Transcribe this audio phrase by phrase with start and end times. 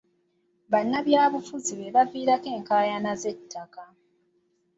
[0.71, 3.83] Bannabyabufuzi be baviirako enkaayana z'ettaka.